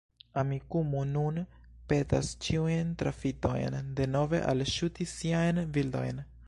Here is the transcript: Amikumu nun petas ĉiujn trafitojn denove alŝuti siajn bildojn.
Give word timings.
Amikumu 0.41 1.01
nun 1.09 1.37
petas 1.91 2.31
ĉiujn 2.47 2.97
trafitojn 3.03 3.79
denove 4.01 4.45
alŝuti 4.55 5.13
siajn 5.17 5.67
bildojn. 5.79 6.31